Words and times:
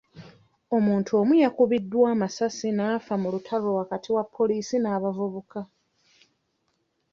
Omuntu 0.75 1.11
omu 1.21 1.33
yakubiddwa 1.43 2.05
amasasi 2.13 2.67
n'afa 2.73 3.13
mu 3.21 3.27
lutalo 3.33 3.67
wakati 3.79 4.09
wa 4.15 4.23
poliisi 4.35 4.75
n'abavubuka. 4.79 5.59